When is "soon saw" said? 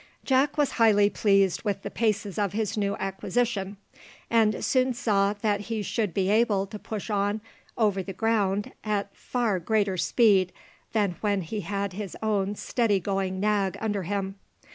4.65-5.31